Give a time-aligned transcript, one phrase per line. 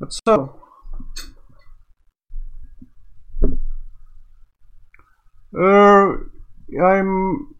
[0.00, 0.56] But so,
[5.54, 6.08] uh,
[6.82, 7.54] I'm.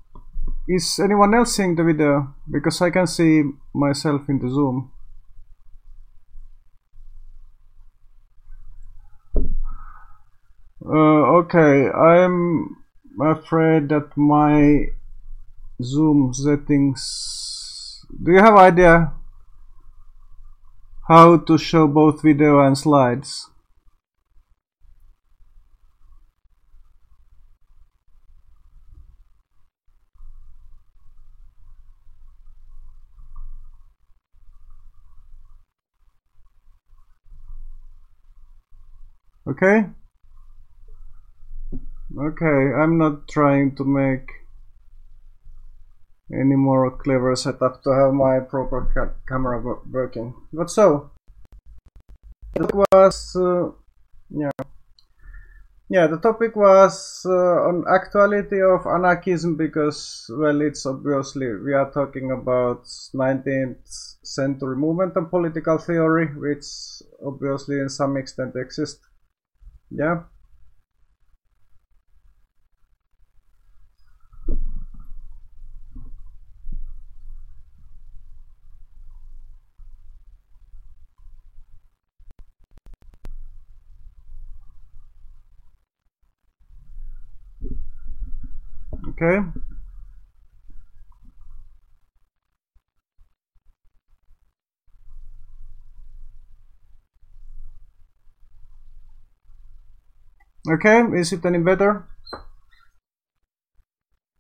[0.67, 2.35] Is anyone else seeing the video?
[2.51, 3.43] Because I can see
[3.75, 4.91] myself in the Zoom.
[10.83, 12.77] Uh, okay, I'm
[13.21, 14.87] afraid that my
[15.83, 18.07] Zoom settings.
[18.23, 19.13] Do you have idea
[21.11, 23.51] how to show both video and slides?
[39.49, 39.87] Okay?
[42.17, 44.40] Okay, I'm not trying to make
[46.33, 50.35] any more clever setup to have my proper ca camera working.
[50.53, 51.11] But so,
[52.55, 53.71] it was, uh,
[54.31, 54.51] yeah.
[55.89, 61.91] Yeah, the topic was uh, on actuality of anarchism because, well, it's obviously, we are
[61.91, 66.65] talking about 19th century movement and political theory, which
[67.27, 69.05] obviously in some extent exists.
[69.91, 70.23] Yeah.
[89.21, 89.45] Okay.
[100.69, 102.07] Okay, is it any better?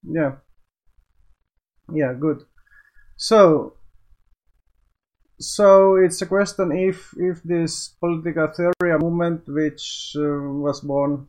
[0.02, 0.36] Yeah.
[1.92, 2.44] Yeah, good.
[3.16, 3.74] So,
[5.40, 10.22] so it's a question if if this political theory, movement which uh,
[10.64, 11.26] was born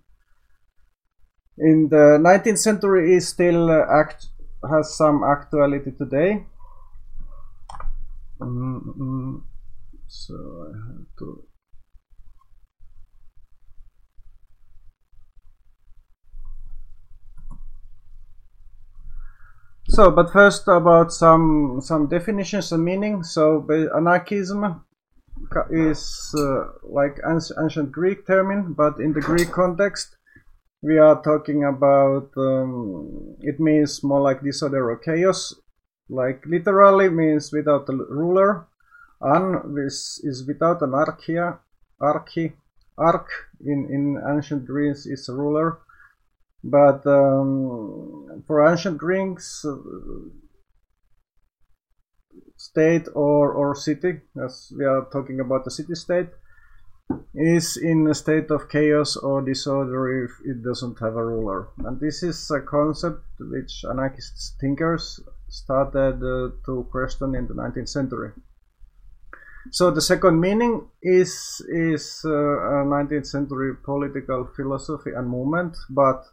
[1.62, 4.28] in the 19th century is still uh, act
[4.70, 6.46] has some actuality today.
[8.40, 9.42] Mm -hmm.
[10.08, 11.48] So I have to.
[19.90, 23.24] So, but first about some some definitions and meaning.
[23.24, 23.66] So,
[23.96, 24.84] anarchism
[25.70, 30.18] is uh, like ancient Greek term, but in the Greek context,
[30.82, 35.54] we are talking about um, it means more like disorder or chaos
[36.10, 38.68] like literally means without a ruler
[39.22, 41.60] an this is without an archia
[42.00, 42.54] archi
[42.98, 43.32] arch
[43.64, 45.80] in in ancient greece is a ruler
[46.64, 49.76] but um, for ancient greeks uh,
[52.58, 56.30] state or or city as we are talking about the city state
[57.34, 61.70] is in a state of chaos or disorder if it doesn't have a ruler.
[61.86, 67.90] And this is a concept which anarchist thinkers started uh, to question in the 19th
[67.90, 68.32] century.
[69.72, 76.24] So the second meaning is is uh, a 19th century political philosophy and movement, but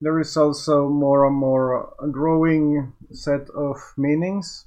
[0.00, 4.64] there is also more and more a growing set of meanings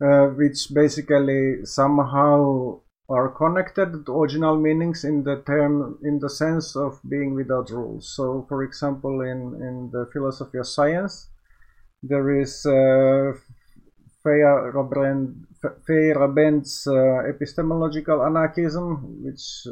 [0.00, 2.80] uh, which basically somehow
[3.10, 8.08] are connected to original meanings in the term in the sense of being without rules.
[8.16, 11.28] So for example in in the philosophy of science
[12.02, 13.32] there is uh,
[15.86, 19.66] Feyerabend's uh, epistemological anarchism which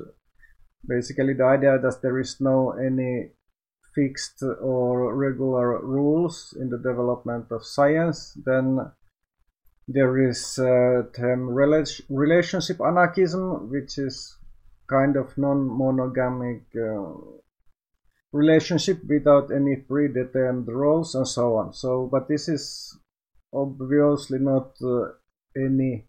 [0.87, 3.31] basically the idea that there is no any
[3.94, 8.37] fixed or regular rules in the development of science.
[8.44, 8.93] Then
[9.88, 14.37] there is a term relationship anarchism, which is
[14.87, 17.38] kind of non-monogamic uh,
[18.32, 21.72] relationship without any predetermined roles and so on.
[21.72, 22.99] So, but this is
[23.53, 25.12] obviously not uh,
[25.56, 26.05] any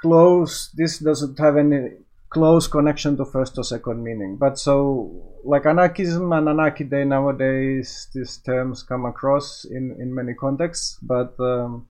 [0.00, 0.70] close.
[0.72, 1.88] This doesn't have any
[2.30, 4.36] close connection to first or second meaning.
[4.36, 10.34] But so, like anarchism and anarchy day nowadays, these terms come across in in many
[10.34, 11.88] contexts, but um,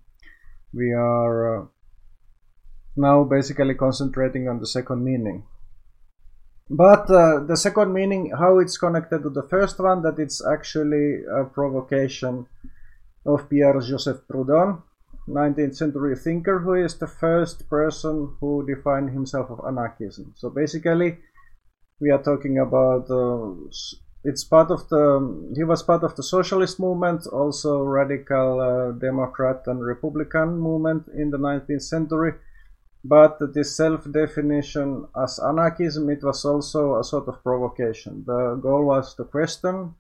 [0.73, 1.67] we are uh,
[2.97, 5.45] now basically concentrating on the second meaning.
[6.69, 11.25] But uh, the second meaning, how it's connected to the first one, that it's actually
[11.25, 12.47] a provocation
[13.27, 14.83] of Pierre-Joseph Proudhon,
[15.29, 20.33] 19th century thinker, who is the first person who defined himself of anarchism.
[20.37, 21.19] So basically,
[22.01, 23.55] we are talking about uh,
[24.25, 29.63] it's part of the he was part of the socialist movement also radical uh, democrat
[29.67, 32.33] and republican movement in the 19th century
[33.05, 38.25] but this self-definition as anarchism, it was also a sort of provocation.
[38.27, 39.95] The goal was to question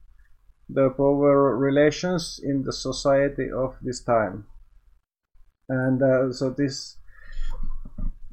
[0.69, 4.47] the power relations in the society of this time.
[5.69, 6.97] And uh, so this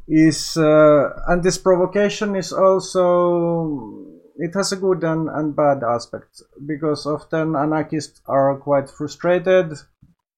[0.07, 6.41] is, uh, and this provocation is also, it has a good and, and bad aspect
[6.65, 9.73] because often anarchists are quite frustrated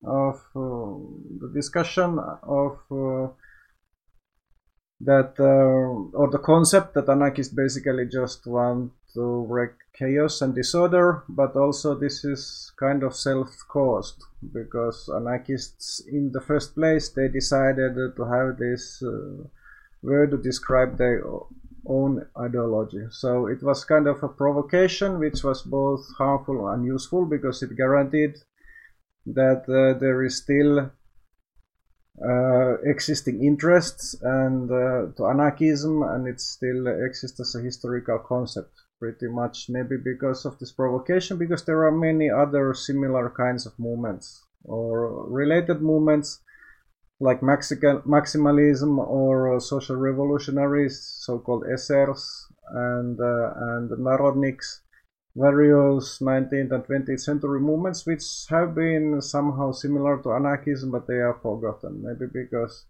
[0.05, 0.95] of uh,
[1.41, 3.27] the discussion of uh,
[5.01, 11.23] that uh, or the concept that anarchists basically just want to wreak chaos and disorder
[11.29, 14.23] but also this is kind of self-caused
[14.53, 19.43] because anarchists in the first place they decided to have this uh,
[20.01, 21.23] word to describe their
[21.85, 23.05] own ideology.
[23.11, 27.75] So it was kind of a provocation which was both harmful and useful because it
[27.75, 28.35] guaranteed
[29.25, 30.91] that uh, there is still
[32.21, 38.71] uh, existing interests and uh, to anarchism and it still exists as a historical concept
[38.99, 39.69] pretty much.
[39.69, 45.29] Maybe because of this provocation because there are many other similar kinds of movements or
[45.29, 46.41] related movements
[47.19, 54.79] like Mexican maximalism or uh, social revolutionaries so-called SRs and uh, and narodniks
[55.35, 61.15] various 19th and 20th century movements which have been somehow similar to anarchism but they
[61.15, 62.01] are forgotten.
[62.01, 62.85] Maybe because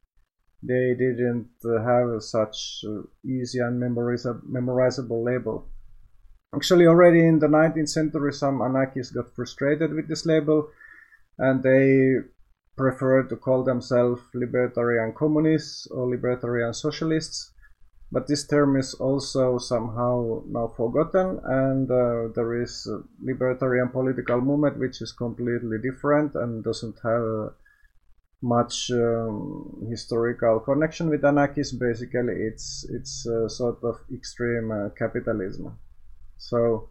[0.61, 2.83] they didn't have such
[3.25, 5.67] easy and memorizable label.
[6.55, 10.69] Actually already in the 19th century some anarchists got frustrated with this label
[11.37, 12.17] and they
[12.79, 17.51] preferred to call themselves libertarian communists or libertarian socialists
[18.11, 24.39] but this term is also somehow now forgotten and uh, there is a libertarian political
[24.41, 27.53] movement which is completely different and doesn't have
[28.41, 31.77] much um, historical connection with anarchism.
[31.77, 35.77] Basically it's it's sort of extreme uh, capitalism.
[36.37, 36.89] So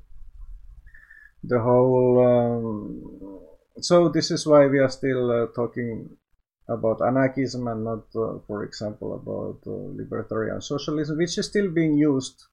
[1.42, 3.40] the whole um,
[3.80, 6.16] so this is why we are still uh, talking
[6.68, 11.96] about anarchism and not, uh, for example, about uh, libertarian socialism, which is still being
[11.96, 12.44] used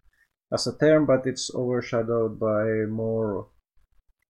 [0.53, 3.47] as a term, but it's overshadowed by more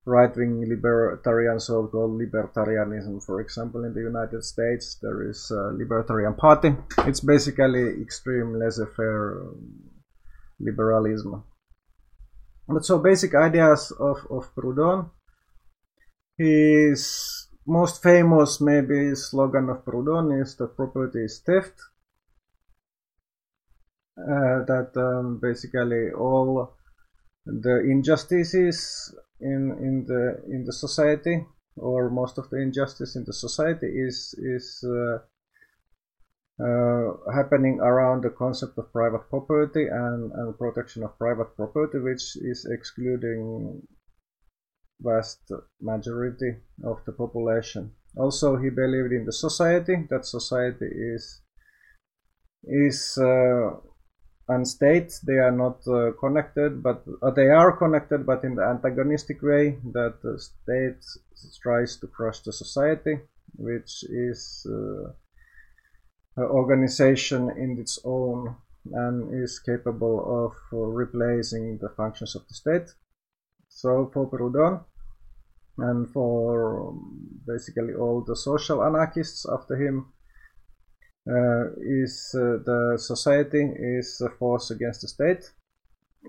[0.06, 3.24] right-wing libertarian so-called libertarianism.
[3.24, 6.76] For example, in the United States, there is a Libertarian Party.
[7.00, 9.90] It's basically extreme laissez-faire um,
[10.60, 11.44] liberalism.
[12.68, 15.10] But so basic ideas of, of Proudhon
[16.38, 21.80] is most famous maybe slogan of Proudhon is that property is theft.
[24.18, 26.74] Uh, that um, basically all
[27.46, 31.46] the injustices in in the in the society
[31.76, 35.18] or most of the injustice in the society is is uh,
[36.64, 42.38] uh, happening around the concept of private property and, and protection of private property, which
[42.38, 43.86] is excluding
[45.00, 45.52] vast
[45.82, 47.92] majority of the population.
[48.18, 51.42] Also, he believed in the society, that society is
[52.68, 53.72] is uh,
[54.48, 58.64] and state they are not uh, connected but uh, they are connected but in the
[58.64, 61.04] antagonistic way that the state
[61.62, 63.20] tries to crush the society
[63.58, 65.10] which is uh,
[66.38, 68.56] an organization in its own
[68.94, 72.94] and is capable of replacing the functions of the state
[73.68, 74.84] so for Proudhon
[75.78, 76.94] and for
[77.46, 80.14] basically all the social anarchists after him
[81.28, 83.64] uh, is uh, the society
[83.98, 85.52] is a force against the state.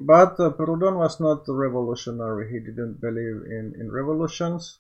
[0.01, 2.51] But uh, Proudhon was not revolutionary.
[2.53, 4.79] He didn't believe in, in revolutions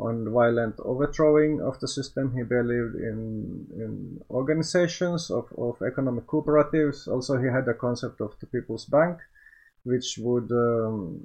[0.00, 2.32] on violent overthrowing of the system.
[2.34, 7.08] He believed in, in organizations of, of economic cooperatives.
[7.08, 9.18] Also, he had the concept of the People's Bank,
[9.82, 11.20] which would um,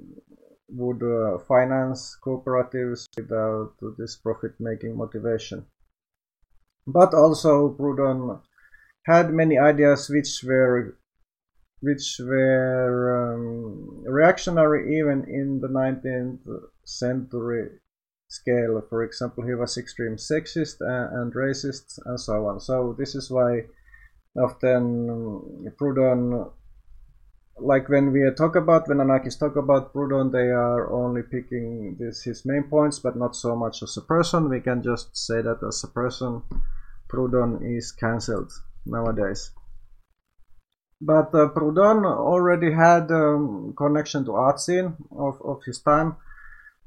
[0.68, 5.66] would uh, finance cooperatives without this profit-making motivation.
[6.86, 8.40] But also Proudhon
[9.06, 10.96] had many ideas which were
[11.80, 16.40] which were um, reactionary even in the 19th
[16.84, 17.68] century
[18.28, 18.82] scale.
[18.88, 22.60] For example, he was extreme sexist and, and racist and so on.
[22.60, 23.64] So this is why
[24.36, 26.50] often Proudhon
[27.58, 32.22] like when we talk about when anarchists talk about Proudhon, they are only picking this
[32.22, 34.48] his main points, but not so much as a person.
[34.48, 36.42] We can just say that as a person,
[37.08, 38.52] Proudhon is cancelled
[38.84, 39.50] nowadays.
[41.00, 46.16] But uh, Proudhon already had um, connection to art scene of, of his time.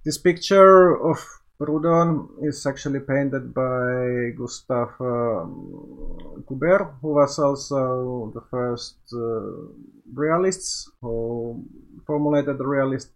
[0.03, 1.19] This picture of
[1.59, 9.73] Proudhon is actually painted by Gustave um, Courbet, who was also the first uh,
[10.13, 11.65] realists who
[12.05, 13.09] formulated the realist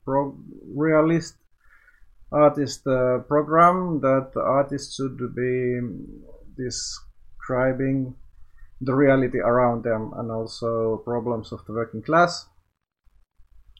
[0.74, 1.36] realist
[2.31, 5.79] artist uh, program that artists should be
[6.57, 8.15] describing
[8.81, 12.48] the reality around them and also problems of the working class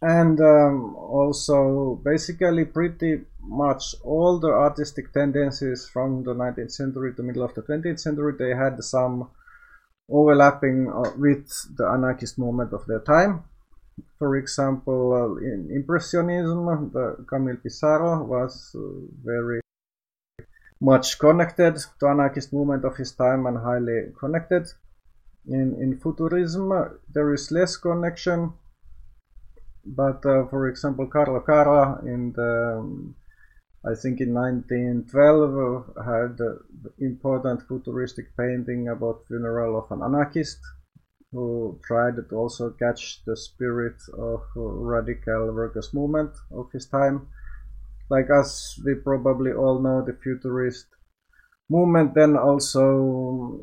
[0.02, 7.22] and um, also basically pretty much all the artistic tendencies from the 19th century to
[7.22, 9.30] middle of the 20th century they had some
[10.10, 13.44] overlapping uh, with the anarchist movement of their time.
[14.18, 18.80] For example uh, in impressionism the camille pissarro was uh,
[19.24, 19.62] very
[20.80, 24.66] much connected to anarchist movement of his time and highly connected.
[25.48, 26.72] In in futurism
[27.14, 28.54] there is less connection
[29.86, 33.16] but uh, for example, Carlo Carra in the um,
[33.84, 36.38] I think in 1912 uh, had
[37.00, 40.60] important futuristic painting about funeral of an anarchist
[41.32, 47.28] who tried to also catch the spirit of radical workers movement of his time.
[48.10, 50.88] Like us, we probably all know, the futurist
[51.70, 53.62] movement then also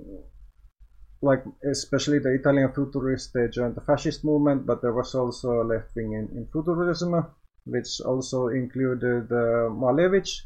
[1.21, 5.65] like especially the Italian futurists, they joined the fascist movement, but there was also a
[5.65, 7.27] left wing in, in futurism,
[7.65, 10.43] which also included uh, Malevich,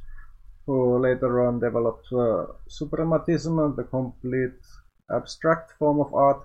[0.67, 4.55] who later on developed uh, suprematism, the complete
[5.11, 6.43] abstract form of art.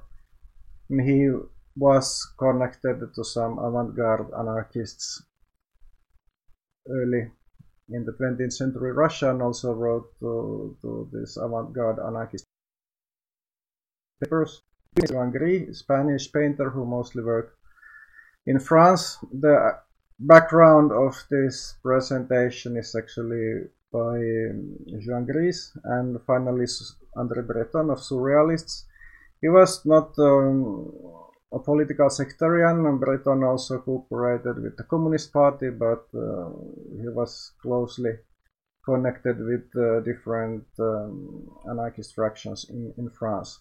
[0.90, 1.32] And he
[1.78, 5.24] was connected to some avant-garde anarchists
[6.90, 7.30] early
[7.90, 12.48] in the 20th century Russia and also wrote to, to this avant-garde anarchist
[14.20, 14.62] papers.
[15.12, 17.56] Juan Gris, Spanish painter who mostly worked
[18.46, 19.18] in France.
[19.32, 19.80] The
[20.20, 24.18] background of this presentation is actually by
[25.06, 26.66] Juan Gris and finally
[27.16, 28.86] André Breton of Surrealists.
[29.40, 30.92] He was not um,
[31.54, 36.50] a political sectarian and Breton also cooperated with the Communist Party but uh,
[37.00, 38.14] he was closely
[38.84, 43.60] connected with uh, different um, anarchist fractions in, in France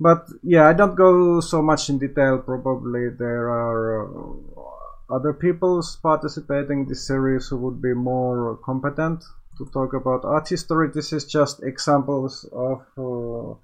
[0.00, 2.38] but yeah i don't go so much in detail.
[2.38, 6.80] Probably there are uh, other people participating.
[6.80, 9.24] In this series who would be more competent
[9.58, 10.88] to talk about art history.
[10.94, 13.54] This is just examples of uh,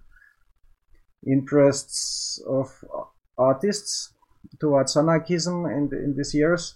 [1.27, 2.69] interests of
[3.39, 4.13] artists
[4.61, 6.75] towards anarchism in, the, in these years.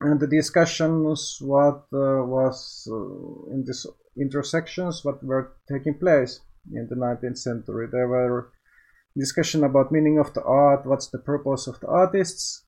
[0.00, 3.86] And the discussions what uh, was uh, in these
[4.16, 6.40] intersections what were taking place
[6.72, 7.88] in the 19th century.
[7.90, 8.52] There were
[9.16, 12.64] discussion about meaning of the art, what's the purpose of the artists,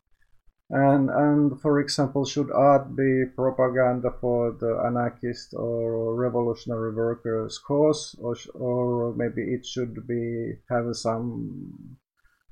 [0.71, 8.15] and and for example, should art be propaganda for the anarchist or revolutionary workers' cause,
[8.21, 11.99] or or maybe it should be have some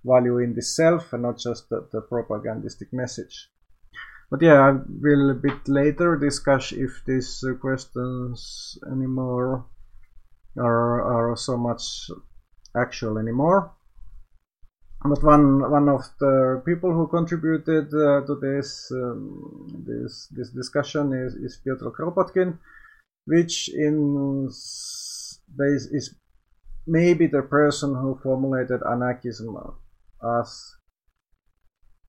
[0.04, 3.50] value in itself and not just the, the propagandistic message.
[4.30, 9.66] But yeah, I will a bit later discuss if these questions anymore
[10.58, 12.10] are, are so much
[12.76, 13.72] actual anymore.
[15.02, 21.12] But one one of the people who contributed uh, to this um, this this discussion
[21.12, 22.58] is, is Piotr Kropotkin,
[23.26, 24.48] which in
[25.56, 26.14] base is
[26.86, 29.56] maybe the person who formulated anarchism
[30.40, 30.74] as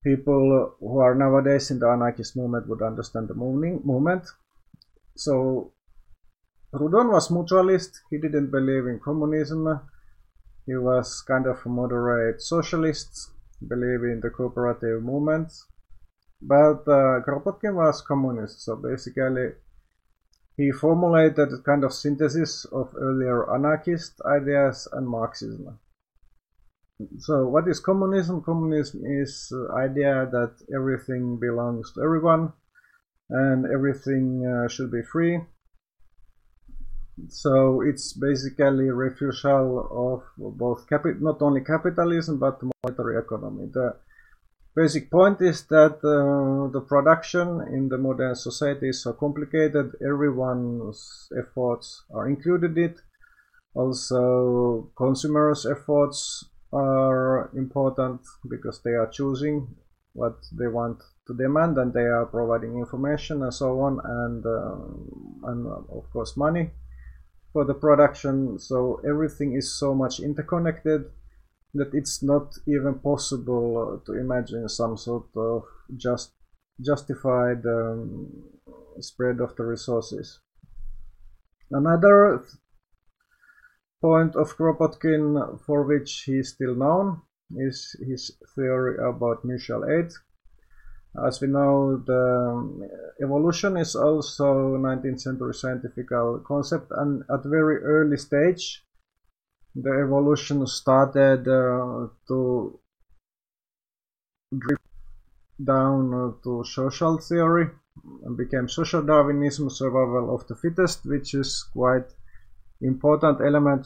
[0.04, 4.26] people who are nowadays in the anarchist movement would understand the movement.
[5.16, 5.74] So
[6.72, 8.02] Proudhon was mutualist.
[8.12, 9.82] He didn't believe in communism.
[10.68, 13.32] He was kind of a moderate socialist,
[13.68, 15.52] believing in the cooperative movement.
[16.40, 19.54] But uh, Kropotkin was communist, so basically
[20.58, 25.80] he formulated a kind of synthesis of earlier anarchist ideas and Marxism.
[27.18, 28.44] So what is communism?
[28.44, 32.54] Communism is the idea that everything belongs to everyone
[33.30, 35.42] and everything uh, should be free
[37.28, 40.86] so it's basically a refusal of both
[41.20, 43.68] not only capitalism but monetary economy.
[43.72, 43.96] The
[44.76, 51.30] basic point is that uh, the production in the modern society is so complicated, everyone's
[51.38, 53.02] efforts are included in it.
[53.76, 59.68] Also, consumers' efforts are important because they are choosing
[60.14, 65.50] what they want to demand and they are providing information and so on and uh,
[65.50, 66.72] and of course money
[67.54, 71.06] for the production so everything is so much interconnected
[71.74, 75.64] that it's not even possible to imagine some sort of
[75.98, 76.32] just
[76.82, 78.28] justified um,
[79.00, 80.40] spread of the resources
[81.72, 82.44] Another
[84.02, 90.12] point of Kropotkin for which he is still known is his theory about mutual aid.
[91.16, 92.90] As we know, the
[93.22, 96.08] evolution is also 19th century scientific
[96.46, 98.84] concept and at very early stage
[99.76, 102.80] the evolution started uh, to
[104.58, 104.82] drift
[105.64, 107.70] down uh, to social theory
[108.24, 112.06] and became social Darwinism, survival of the fittest, which is quite
[112.82, 113.86] important element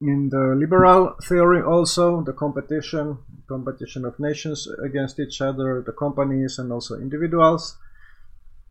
[0.00, 3.16] in the liberal theory also the competition
[3.48, 7.78] competition of nations against each other the companies and also individuals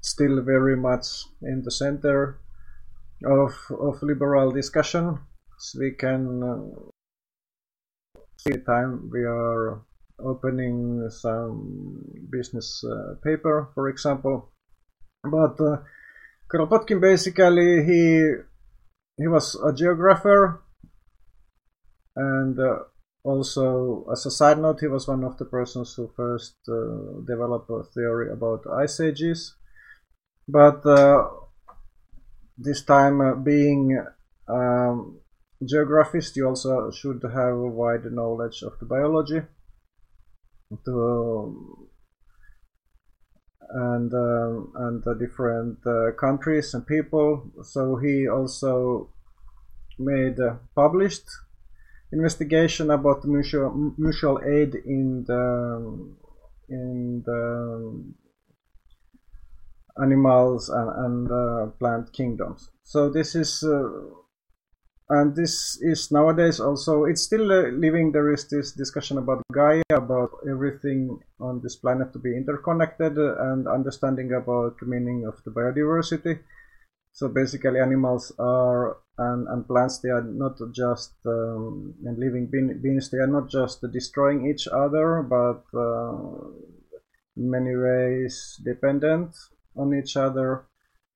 [0.05, 2.39] still very much in the center
[3.25, 5.19] of, of liberal discussion.
[5.57, 9.81] So we can uh, see time we are
[10.19, 14.51] opening some business uh, paper for example.
[15.23, 15.77] But uh,
[16.53, 18.33] Kropotkin basically he
[19.17, 20.61] he was a geographer
[22.15, 22.79] and uh,
[23.23, 27.69] also as a side note he was one of the persons who first uh, developed
[27.69, 29.55] a theory about ice ages.
[30.47, 31.29] But uh,
[32.57, 33.99] this time uh, being
[34.47, 35.19] um,
[35.63, 39.41] geographist you also should have a wide knowledge of the biology.
[40.85, 41.87] To
[43.69, 47.51] and um, and the different uh, countries and people.
[47.63, 49.09] So he also
[49.97, 51.25] made uh, published
[52.11, 56.15] investigation about mutual mutual aid in the
[56.69, 58.13] in the
[60.01, 62.69] animals and, and uh, plant kingdoms.
[62.83, 63.89] So this is uh,
[65.09, 69.83] and this is nowadays also it's still uh, living there is this discussion about gaia
[69.91, 75.51] about everything on this planet to be interconnected and understanding about the meaning of the
[75.51, 76.39] biodiversity
[77.15, 82.45] so basically animals are and, and plants they are not just um, and living
[82.81, 86.11] beings they are not just destroying each other but uh,
[87.37, 89.33] in many ways dependent
[89.77, 90.65] on each other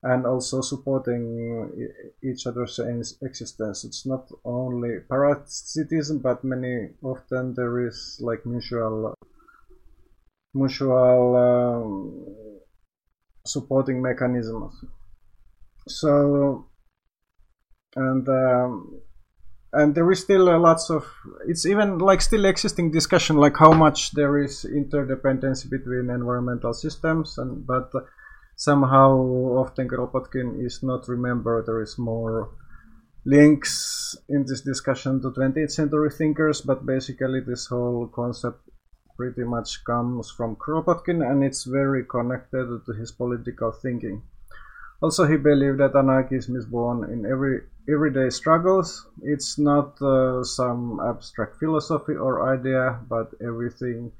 [0.01, 1.69] and also supporting
[2.23, 2.79] each other's
[3.21, 3.83] existence.
[3.83, 9.13] It's not only parasitism but many often there is like mutual
[10.53, 12.25] mutual um,
[13.45, 14.73] supporting mechanisms
[15.89, 16.65] so
[17.95, 19.01] and um,
[19.73, 21.05] and there is still lots of
[21.47, 27.37] it's even like still existing discussion like how much there is interdependency between environmental systems
[27.37, 27.91] and but
[28.59, 29.15] somehow
[29.55, 31.65] often Kropotkin is not remembered.
[31.65, 32.49] There is more
[33.25, 38.59] links in this discussion to 20th century thinkers but basically this whole concept
[39.17, 44.23] pretty much comes from Kropotkin and it's very connected to his political thinking
[45.01, 49.07] also, he believed that anarchism is born in every everyday struggles.
[49.21, 54.11] It's not uh, some abstract philosophy or idea, but everything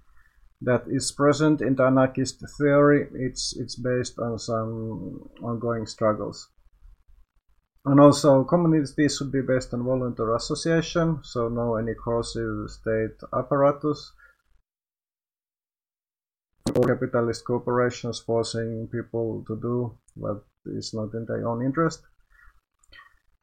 [0.62, 3.08] that is present in the anarchist theory.
[3.14, 6.48] It's it's based on some ongoing struggles.
[7.86, 14.12] And also, communities should be based on voluntary association, so no any coercive state apparatus
[16.84, 22.02] capitalist corporations forcing people to do what is not in their own interest.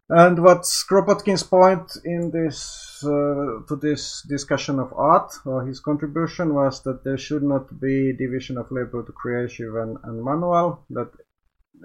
[0.09, 6.55] And what's Kropotkin's point in this uh, to this discussion of art, or his contribution
[6.55, 10.85] was that there should not be division of labor to creative and, and manual.
[10.91, 11.11] That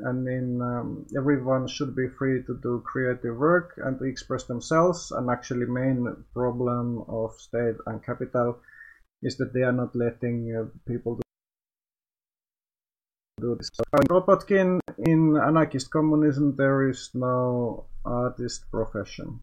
[0.08, 5.12] I mean, um, everyone should be free to do creative work and to express themselves.
[5.12, 8.60] And actually, main problem of state and capital
[9.24, 11.20] is that they are not letting uh, people
[13.42, 13.70] do this.
[13.94, 19.40] In Kropotkin, in anarchist communism, there is no artist profession.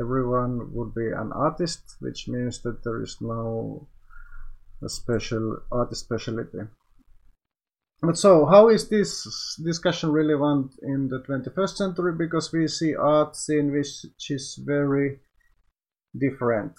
[0.00, 3.86] Everyone would be an artist, which means that there is no
[4.86, 6.60] special artist specialty.
[8.02, 12.14] But so, how is this discussion relevant in the 21st century?
[12.16, 15.20] Because we see art scene which is very
[16.18, 16.72] different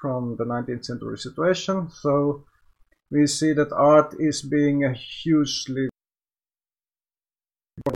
[0.00, 1.90] from the 19th century situation.
[1.90, 2.44] So
[3.10, 5.88] we see that art is being a hugely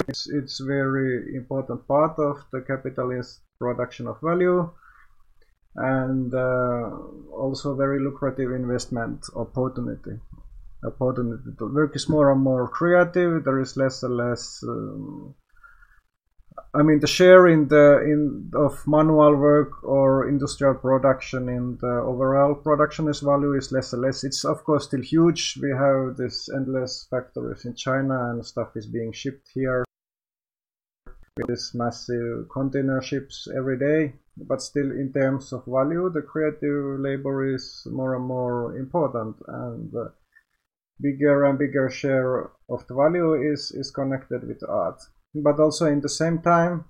[0.08, 4.70] it's, it's very important part of the capitalist production of value
[5.76, 6.90] and uh,
[7.32, 10.20] also very lucrative investment opportunity.
[10.84, 15.34] Opportunity to work is more and more creative there is less and less um,
[16.74, 21.94] I mean, the share in the in of manual work or industrial production in the
[22.10, 24.24] overall productionist value is less and less.
[24.24, 25.58] It's of course still huge.
[25.60, 29.84] We have this endless factories in China and stuff is being shipped here
[31.36, 34.14] with these massive container ships every day.
[34.36, 39.92] But still, in terms of value, the creative labor is more and more important, and
[41.00, 45.02] bigger and bigger share of the value is is connected with art
[45.34, 46.84] but also in the same time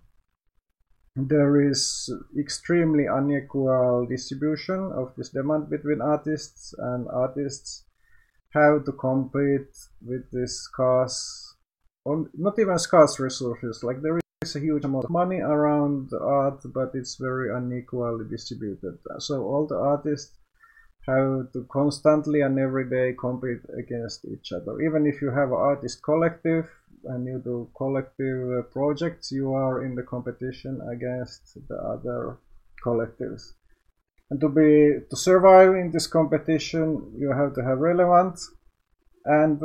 [1.15, 7.85] there is extremely unequal distribution of this demand between artists and artists
[8.55, 9.69] have to compete
[10.01, 11.55] with this scarce
[12.05, 13.85] or not even scarce resources.
[13.85, 18.99] Like there is a huge amount of money around art but it's very unequally distributed.
[19.19, 20.39] So all the artists
[21.07, 24.81] have to constantly and every day compete against each other.
[24.81, 26.69] Even if you have an artist collective
[27.05, 32.39] and you do collective uh, projects, you are in the competition against the other
[32.85, 33.53] collectives.
[34.31, 38.51] And to be to survive in this competition, you have to have relevance,
[39.25, 39.61] and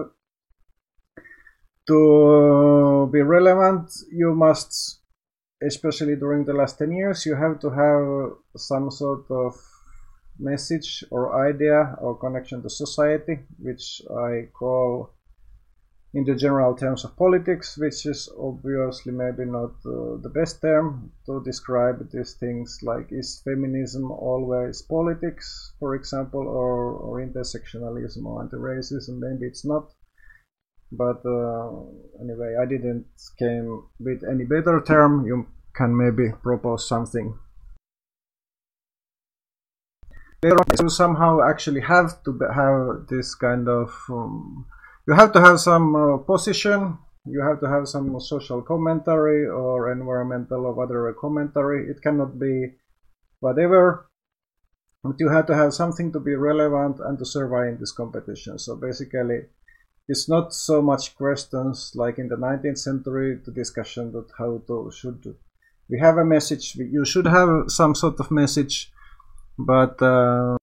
[1.88, 5.00] to be relevant, you must,
[5.63, 9.56] especially during the last 10 years, you have to have some sort of
[10.39, 15.16] message or idea or connection to society, which I call
[16.17, 21.12] in the general terms of politics, which is obviously maybe not uh, the best term
[21.27, 28.41] to describe these things like is feminism always politics, for example, or, or intersectionalism or
[28.41, 29.93] anti-racism, maybe it's not.
[30.91, 31.69] But uh,
[32.19, 33.06] anyway, I didn't
[33.38, 35.27] came with any better term.
[35.27, 37.38] You can maybe propose something.
[40.41, 44.65] You somehow actually have to have this kind of um,
[45.08, 46.98] you have to have some uh, position.
[47.26, 51.89] You have to have some social commentary or environmental or other commentary.
[51.89, 52.74] It cannot be
[53.39, 54.10] whatever.
[55.04, 58.60] But you have to have something to be relevant and to survive in this competition.
[58.60, 59.43] So basically
[60.10, 64.89] it's not so much questions like in the 19th century the discussion that how to
[64.91, 65.24] should
[65.89, 66.76] we have a message.
[66.76, 68.91] You should have some sort of message
[69.58, 70.58] but uh,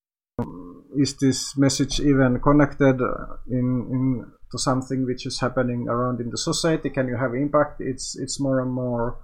[0.97, 2.99] is this message even connected
[3.49, 7.81] in in to something which is happening around in the society can you have impact?
[7.81, 9.17] It's it's more and more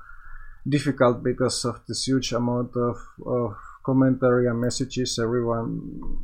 [0.67, 6.19] difficult because of this huge amount of, of commentary and messages everyone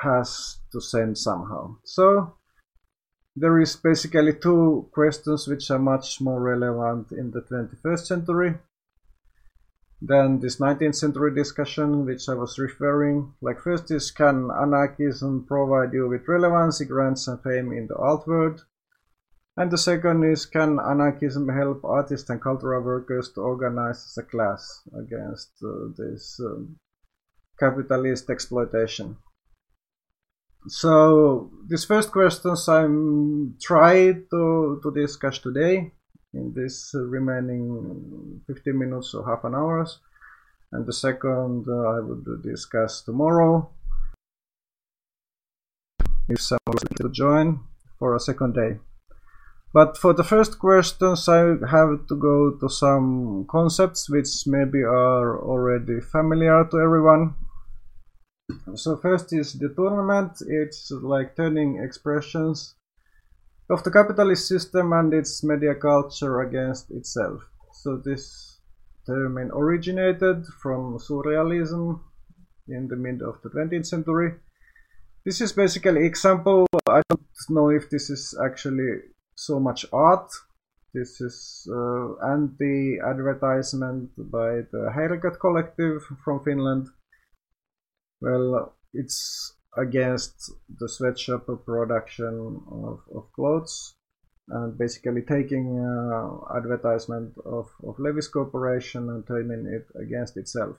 [0.00, 1.76] has to send somehow.
[1.84, 2.36] So
[3.34, 8.54] there is basically two questions which are much more relevant in the 21st century
[10.00, 15.92] then this 19th century discussion, which I was referring, like first is can anarchism provide
[15.94, 18.64] you with relevancy, grants and fame in the art world?
[19.56, 24.22] And the second is can anarchism help artists and cultural workers to organize as a
[24.22, 26.76] class against uh, this um,
[27.58, 29.16] capitalist exploitation?
[30.68, 35.92] So these first questions I'm trying to, to discuss today
[36.36, 39.86] in this remaining 15 minutes or half an hour
[40.72, 43.70] and the second uh, I would discuss tomorrow
[46.28, 47.60] if someone wants to join
[47.98, 48.78] for a second day.
[49.72, 55.40] But for the first questions I have to go to some concepts which maybe are
[55.40, 57.34] already familiar to everyone.
[58.74, 62.74] So first is detournement, it's like turning expressions
[63.68, 67.42] of the capitalist system and its media culture against itself.
[67.72, 68.60] So this
[69.06, 72.00] term originated from surrealism
[72.68, 74.34] in the mid of the 20th century.
[75.24, 76.66] This is basically example.
[76.88, 79.00] I don't know if this is actually
[79.34, 80.30] so much art.
[80.94, 86.88] This is uh, anti-advertisement by the Häiriköt collective from Finland.
[88.20, 93.94] Well, it's against the sweatshop production of, of clothes
[94.48, 100.76] and basically taking uh, advertisement of, of Levi's Corporation and turning it against itself.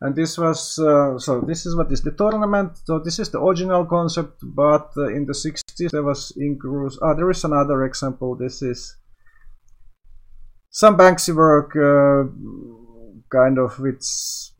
[0.00, 2.78] And this was, uh, so this is what is detournement.
[2.84, 7.14] So this is the original concept, but uh, in the 60s there was increase, ah,
[7.14, 8.34] there is another example.
[8.34, 8.96] This is
[10.70, 12.28] some Banksy work uh,
[13.34, 14.04] kind of which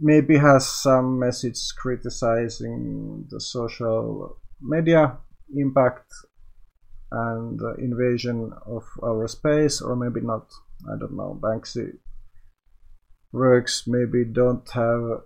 [0.00, 5.16] maybe has some message criticizing the social media
[5.56, 6.10] impact
[7.12, 10.50] and invasion of our space or maybe not.
[10.92, 11.38] I don't know.
[11.40, 11.92] Banksy
[13.34, 15.22] works maybe don't have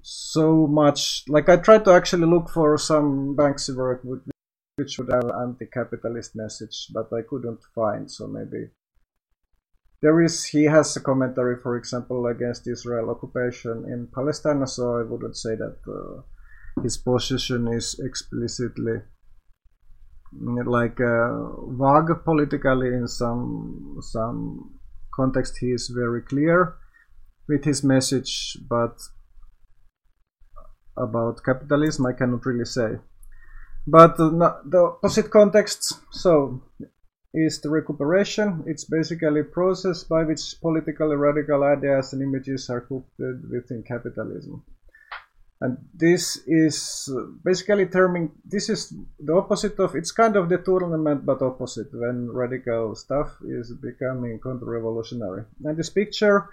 [0.00, 4.00] so much like i tried to actually look for some banksy work
[4.76, 8.66] which would have anti-capitalist message but i couldn't find so maybe
[10.02, 14.66] there is he has a commentary, for example, against Israel occupation in Palestine.
[14.66, 19.02] So I wouldn't say that uh, his position is explicitly
[20.64, 24.74] like uh, vague politically in some some
[25.14, 25.58] context.
[25.58, 26.74] He is very clear
[27.48, 28.98] with his message, but
[30.96, 32.98] about capitalism I cannot really say.
[33.86, 34.30] But uh,
[34.64, 36.00] the opposite context.
[36.10, 36.62] So
[37.34, 38.62] is the recuperation.
[38.66, 44.62] It's basically a process by which politically radical ideas and images are cooked within capitalism.
[45.62, 51.24] And this is uh, basically terming, this is the opposite of, it's kind of detournement
[51.24, 55.44] but opposite when radical stuff is becoming counter-revolutionary.
[55.64, 56.48] And this picture,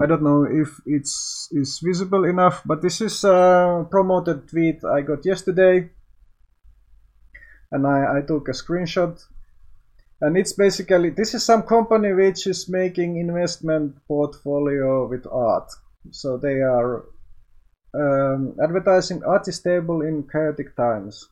[0.00, 5.02] I don't know if it's is visible enough, but this is a promoted tweet I
[5.02, 5.90] got yesterday.
[7.70, 9.24] And I, I took a screenshot
[10.20, 15.70] and it's basically this is some company which is making investment portfolio with art.
[16.10, 17.04] So they are
[17.94, 21.28] um, advertising art is stable in chaotic times.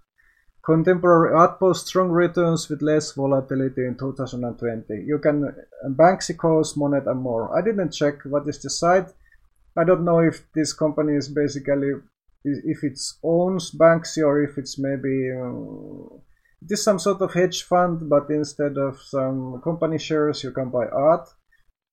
[0.64, 6.76] Contemporary art posts strong returns with less volatility in 2020 you can uh, banksy calls
[6.76, 9.08] monet and more i didn't check what is the site.
[9.78, 11.92] I don't know if this company is basically
[12.44, 16.18] if it owns banksy or if it's maybe uh,
[16.66, 20.68] it is some sort of hedge fund, but instead of some company shares, you can
[20.68, 21.28] buy art.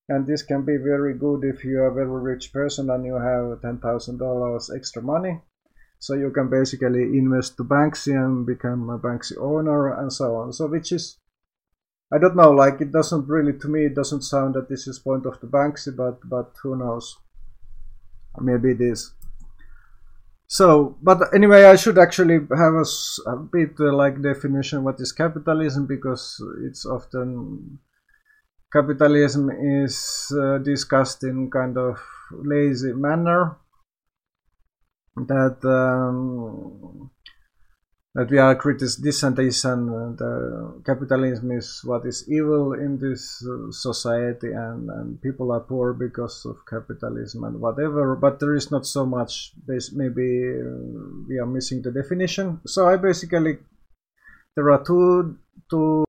[0.09, 3.13] And this can be very good if you are a very rich person and you
[3.13, 5.41] have $10,000 extra money.
[5.99, 10.51] So you can basically invest to Banksy and become a Banksy owner and so on.
[10.51, 11.19] So which is,
[12.11, 14.97] I don't know, like it doesn't really, to me, it doesn't sound that this is
[14.97, 17.15] point of the Banksy, but, but who knows?
[18.39, 19.13] Maybe it is.
[20.53, 22.85] So, but anyway, I should actually have a,
[23.25, 27.79] a bit uh, like definition what is capitalism because it's often
[28.71, 33.57] capitalism is uh, discussed in kind of lazy manner
[35.15, 37.09] that um,
[38.15, 44.51] that we are critics and uh, capitalism is what is evil in this uh, society
[44.51, 49.05] and, and people are poor because of capitalism and whatever but there is not so
[49.05, 49.53] much.
[49.67, 52.61] Maybe uh, we are missing the definition.
[52.67, 53.57] So i basically
[54.55, 55.37] there are two
[55.69, 56.05] two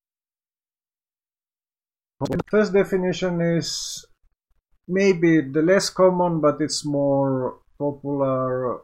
[2.21, 4.05] the first definition is
[4.87, 8.81] maybe the less common but it's more popular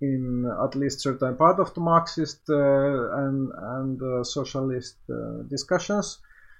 [0.00, 6.18] in at least certain part of the Marxist uh, and, and uh, socialist uh, discussions.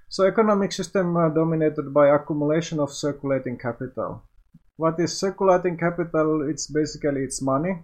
[0.08, 4.22] So economic system dominated by accumulation of circulating capital.
[4.76, 6.48] What is circulating capital?
[6.48, 7.82] It's basically it's money,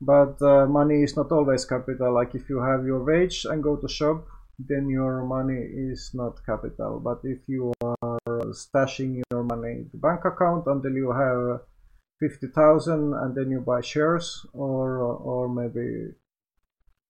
[0.00, 2.14] but uh, money is not always capital.
[2.14, 4.26] Like if you have your wage and go to shop,
[4.58, 7.00] then your money is not capital.
[7.00, 8.18] But if you are
[8.52, 11.60] stashing your money in the bank account until you have
[12.22, 16.14] 50,000 and then you buy shares or or maybe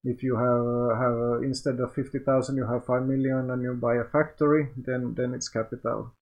[0.05, 0.67] if you have
[1.03, 5.35] have instead of 50,000 you have 5 million and you buy a factory then then
[5.35, 6.13] it's capital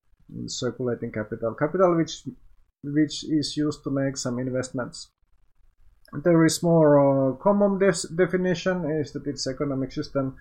[0.46, 1.54] circulating capital.
[1.54, 2.22] Capital which
[2.82, 5.10] which is used to make some investments.
[6.12, 10.36] There is more uh, common definition is that it's economic system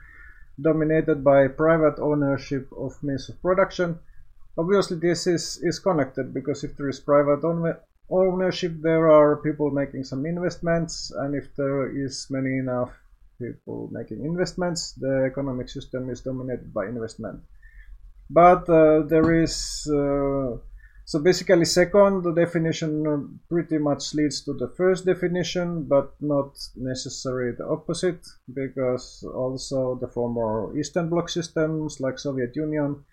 [0.59, 3.99] dominated by private ownership of means of production.
[4.57, 7.43] Obviously this is is connected because if there is private
[8.09, 12.91] ownership there are people making some investments and if there is many enough
[13.39, 17.39] people making investments the economic system is dominated by investment.
[18.29, 20.57] But uh, there is uh,
[21.09, 27.65] so basically second definition pretty much leads to the first definition but not necessarily the
[27.65, 33.03] opposite because also the former eastern bloc systems like soviet union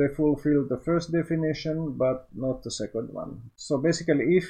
[0.00, 3.42] they fulfill the first definition but not the second one.
[3.56, 4.46] So basically if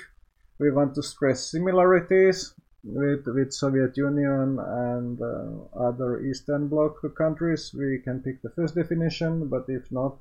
[0.61, 7.75] we want to stress similarities with, with Soviet Union and uh, other Eastern Bloc countries,
[7.77, 10.17] we can pick the first definition, but if not,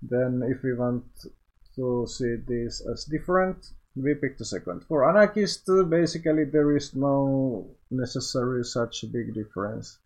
[0.00, 1.04] then if we want
[1.74, 3.56] to see this as different,
[3.96, 4.84] we pick the second.
[4.84, 9.98] For anarchists, basically there is no necessary such big difference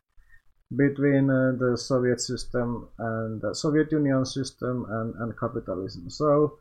[0.77, 6.11] between uh, the Soviet system and the Soviet Union system and, and capitalism.
[6.11, 6.59] So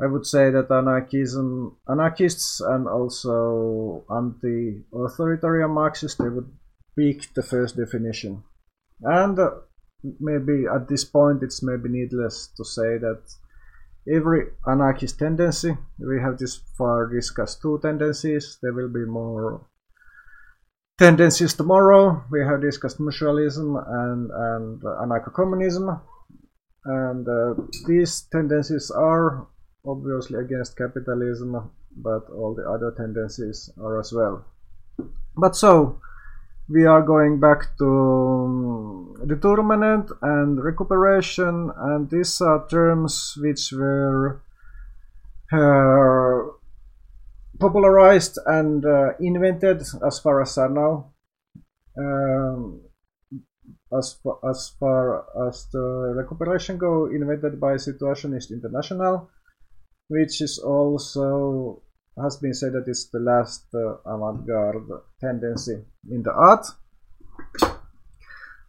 [0.00, 6.50] I would say that anarchism, anarchists and also anti-authoritarian Marxists, they would
[6.96, 8.44] pick the first definition.
[9.02, 9.50] And uh,
[10.20, 13.22] maybe at this point it's maybe needless to say that
[14.08, 19.66] every anarchist tendency, we have this far discussed two tendencies, there will be more
[20.98, 22.22] tendencies tomorrow.
[22.30, 26.00] We have discussed mutualism and, and anarcho-communism.
[26.84, 27.54] and uh,
[27.86, 29.46] these tendencies are
[29.86, 34.44] obviously against capitalism, but all the other tendencies are as well.
[35.36, 36.00] But so,
[36.68, 44.40] we are going back to um, detournement and recuperation, and these are terms which were
[45.52, 45.56] uh,
[47.58, 51.12] popularized and uh, invented, as far as I know,
[51.98, 52.82] um,
[53.96, 59.30] as far, as far as the recuperation go, invented by Situationist International,
[60.08, 61.82] which is also
[62.22, 64.88] has been said that it's the last uh, avant-garde
[65.20, 66.66] tendency in the art.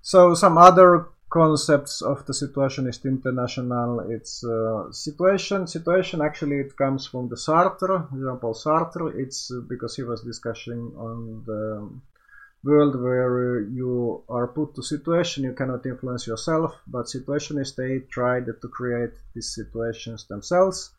[0.02, 7.06] So some other concepts of the situationist international it's uh, situation situation actually it comes
[7.06, 9.14] from the sartre jean-paul sartre.
[9.16, 11.88] It's uh, because he was discussing on the
[12.64, 18.46] world where you are put to situation you cannot influence yourself but situationists they tried
[18.48, 20.92] to create these situations themselves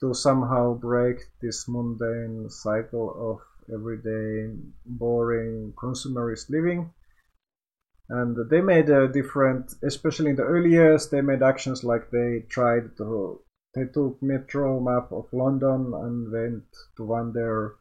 [0.00, 4.54] to somehow break this mundane cycle of everyday
[4.86, 6.90] boring consumerist living
[8.10, 12.44] and they made a different especially in the early years they made actions like they
[12.48, 13.40] tried to
[13.74, 16.64] they took metro map of london and went
[16.96, 17.76] to wander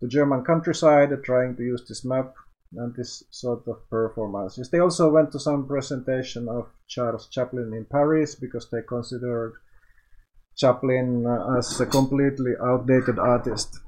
[0.00, 2.34] the german countryside trying to use this map
[2.74, 4.70] and this sort of performances.
[4.70, 9.54] They also went to some presentation of charles chaplin in paris because they considered
[10.56, 11.26] chaplin
[11.58, 13.78] as a completely outdated artist.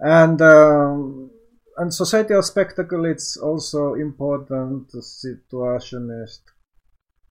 [0.00, 1.30] And um,
[1.78, 4.88] and society of spectacle it's also important.
[4.92, 6.40] Situationist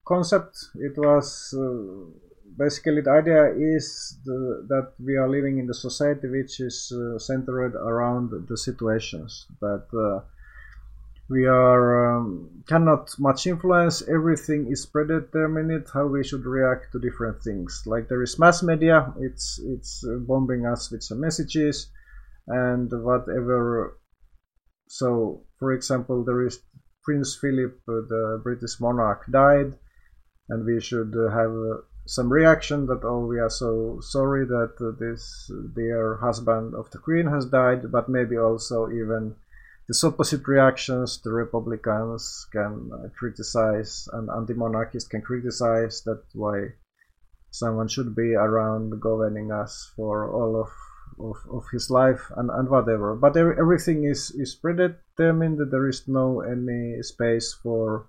[0.07, 0.57] concept.
[0.75, 2.09] It was uh,
[2.57, 7.19] basically the idea is the, that we are living in the society which is uh,
[7.19, 10.25] centered around the situations that uh,
[11.29, 14.01] we are um, cannot much influence.
[14.07, 17.83] Everything is predetermined how we should react to different things.
[17.85, 21.87] Like there is mass media it's it's bombing us with some messages
[22.47, 23.97] and whatever
[24.87, 26.59] so, for example, there is
[27.03, 29.73] Prince Philip, uh, the British monarch, died,
[30.49, 34.75] and we should uh, have uh, some reaction that oh we are so sorry that
[34.97, 39.35] this dear husband of the queen has died but maybe also even
[39.89, 46.67] this opposite reactions the republicans can criticize and anti-monarchists can criticize that why
[47.51, 50.69] someone should be around governing us for all of
[51.19, 53.15] of, of his life and, and whatever.
[53.15, 55.59] But everything is, is predetermined.
[55.71, 58.07] There is no any space for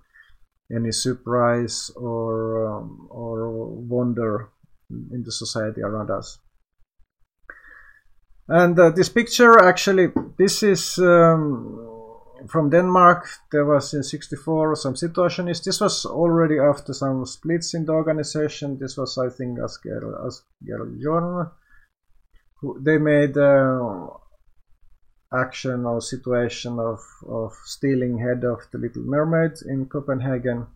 [0.74, 4.50] any surprise or um, or wonder
[4.90, 6.38] in the society around us.
[8.48, 11.88] And uh, this picture actually, this is um,
[12.48, 13.26] from Denmark.
[13.52, 15.64] There was in 64 some situationists.
[15.64, 18.78] This was already after some splits in the organization.
[18.78, 21.50] This was, I think, Asger, Asger Jorn
[22.80, 24.08] they made uh,
[25.32, 30.66] action or situation of, of stealing head of the Little Mermaid in Copenhagen,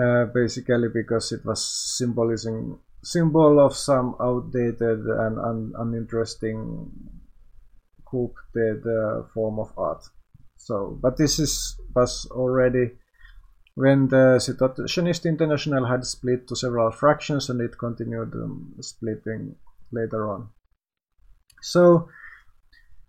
[0.00, 1.64] uh, basically because it was
[1.98, 6.90] symbolizing symbol of some outdated and un, uninteresting
[8.10, 10.04] corrupted uh, form of art.
[10.56, 12.92] So, but this is was already
[13.74, 19.56] when the Situationist International had split to several fractions and it continued um, splitting
[19.90, 20.50] later on.
[21.62, 22.08] So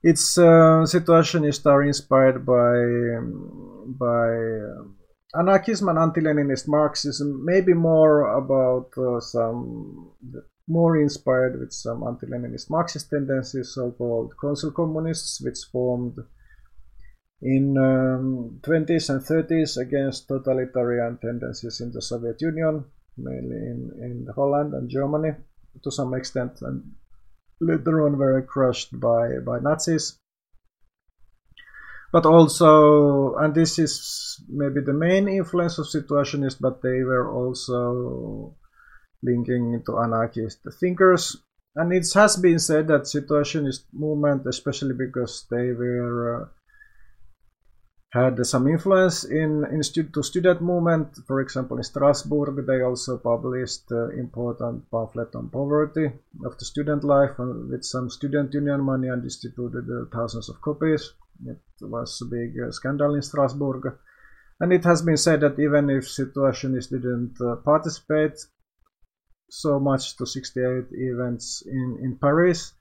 [0.03, 8.37] its uh, situationist are inspired by um, by uh, anarchism and anti-Leninist Marxism, maybe more
[8.37, 10.11] about uh, some
[10.67, 16.17] more inspired with some anti-Leninist Marxist tendencies, so-called council communists, which formed
[17.41, 22.85] in um, 20s and 30s against totalitarian tendencies in the Soviet Union,
[23.17, 25.31] mainly in, in Holland and Germany
[25.83, 26.83] to some extent, and
[27.61, 30.17] later on were crushed by, by Nazis.
[32.11, 38.55] But also, and this is maybe the main influence of Situationists, but they were also
[39.23, 41.37] linking to anarchist thinkers.
[41.75, 46.47] And it has been said that Situationist movement, especially because they were uh,
[48.11, 51.17] had some influence in, in to student movement.
[51.27, 56.11] For example, in Strasbourg, they also published uh, important pamphlet on poverty
[56.45, 61.13] of the student life with some student union money and distributed uh, thousands of copies.
[61.45, 63.97] It was a big uh, scandal in Strasbourg.
[64.59, 68.37] And it has been said that even if situationists didn't uh, participate
[69.49, 72.73] so much to 68 events in, in Paris,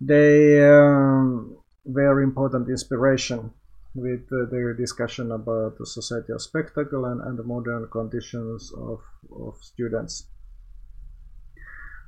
[0.00, 3.52] they um, were important inspiration
[3.94, 9.00] with uh, their discussion about the society of spectacle and, and the modern conditions of,
[9.36, 10.26] of students.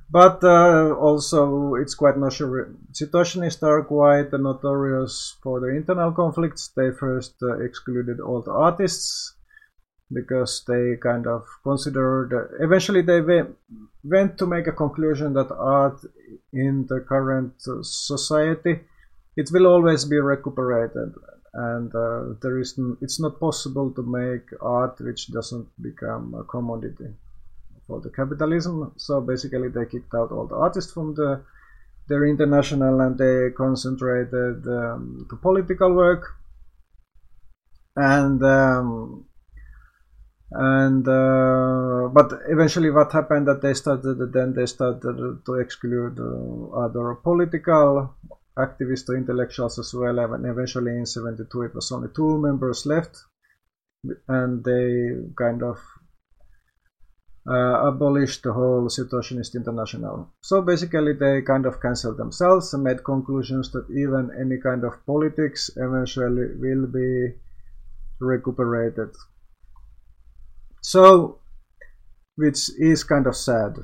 [0.09, 2.69] But uh, also, it's quite notorious.
[2.91, 6.69] Situationists are quite notorious for their internal conflicts.
[6.75, 9.35] They first uh, excluded all the artists
[10.11, 12.31] because they kind of considered.
[12.59, 13.21] eventually, they
[14.03, 15.99] went to make a conclusion that art
[16.51, 18.81] in the current society
[19.35, 21.13] it will always be recuperated
[21.53, 27.13] and uh, there is it's not possible to make art which doesn't become a commodity
[27.85, 28.93] for the capitalism.
[28.97, 31.43] So basically they kicked out all the artists from the
[32.07, 36.35] their international and they concentrated um, the political work.
[37.95, 39.25] And um,
[40.51, 46.77] and uh, but eventually what happened that they started then they started to exclude uh,
[46.77, 48.15] other political
[48.57, 53.17] activists or intellectuals as well and eventually in 72 it was only two members left.
[54.27, 55.79] And they kind of
[57.47, 60.29] uh, abolished the whole situationist international.
[60.41, 65.05] So basically they kind of cancelled themselves and made conclusions that even any kind of
[65.05, 67.33] politics eventually will be
[68.19, 69.09] recuperated.
[70.81, 71.39] So
[72.35, 73.77] which is kind of sad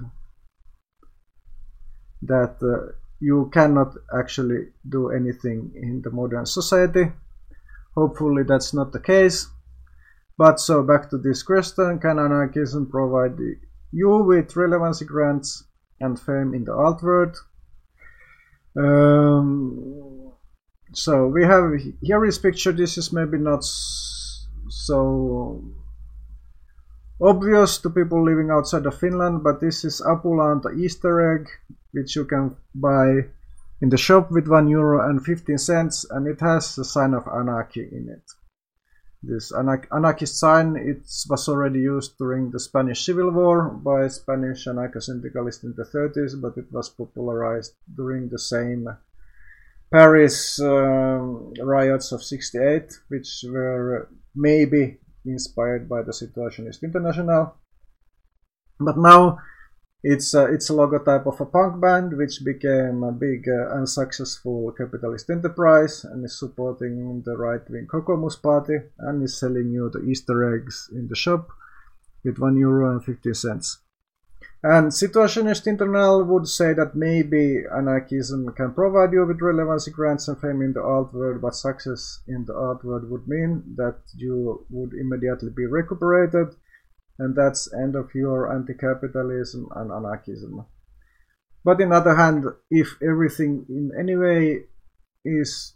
[2.21, 7.11] that uh, you cannot actually do anything in the modern society.
[7.95, 9.47] Hopefully that's not the case.
[10.37, 13.37] But so back to this question, can anarchism provide
[13.91, 15.65] you with relevancy grants
[15.99, 17.35] and fame in the alt world?
[18.77, 20.31] Um,
[20.93, 22.71] so we have here is picture.
[22.71, 23.65] This is maybe not
[24.69, 25.61] so
[27.21, 31.47] obvious to people living outside of Finland, but this is Apulanta Easter egg
[31.91, 33.25] which you can buy
[33.81, 37.27] in the shop with 1 euro and 15 cents and it has a sign of
[37.27, 38.23] anarchy in it.
[39.21, 45.63] This anarchist sign it was already used during the Spanish Civil War by Spanish anarcho-syndicalists
[45.63, 48.87] in the 30s but it was popularized during the same
[49.91, 57.55] Paris um, riots of 68 which were maybe inspired by the Situationist International.
[58.79, 59.39] But now
[60.01, 64.71] it's a, it's a logotype of a punk band which became a big uh, unsuccessful
[64.71, 70.55] capitalist enterprise and is supporting the right-wing Kokoomus party and is selling you the Easter
[70.55, 71.49] eggs in the shop
[72.23, 73.79] with 1 euro and 50 cents.
[74.61, 80.39] And Situationist Internal would say that maybe anarchism can provide you with relevancy grants and
[80.39, 84.65] fame in the alt world, but success in the alt world would mean that you
[84.69, 86.55] would immediately be recuperated
[87.19, 90.65] and that's end of your anti-capitalism and anarchism.
[91.63, 94.63] But in other hand, if everything in any way
[95.25, 95.73] is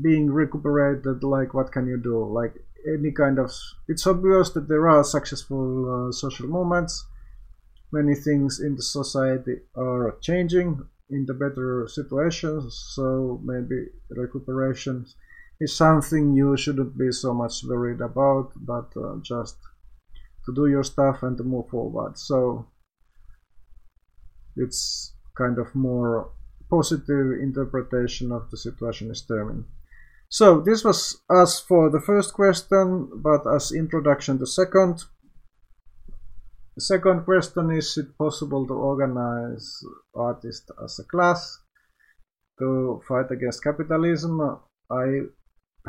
[0.00, 2.24] being recuperated, like what can you do?
[2.26, 2.54] Like
[2.86, 3.50] any kind of,
[3.88, 7.06] it's obvious that there are successful uh, social movements.
[7.92, 10.80] Many things in the society are changing
[11.10, 15.04] in the better situations, so maybe recuperation
[15.60, 19.56] is something you shouldn't be so much worried about, but uh, just
[20.46, 22.18] to do your stuff and to move forward.
[22.18, 22.66] So
[24.56, 26.32] it's kind of more
[26.70, 29.66] positive interpretation of the situation situationist term.
[30.28, 35.04] So this was us for the first question, but as introduction to second.
[36.74, 41.58] The second question is it possible to organize artists as a class
[42.58, 44.40] to fight against capitalism?
[44.90, 45.20] I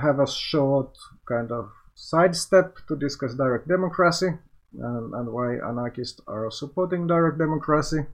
[0.01, 4.27] have a short kind of sidestep to discuss direct democracy
[4.73, 8.05] and, and why anarchists are supporting direct democracy.